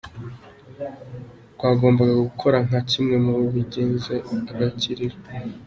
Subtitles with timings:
[1.53, 4.15] Rwagombaga gukora nka kimwe mu bigize
[4.51, 5.17] Agakiriro.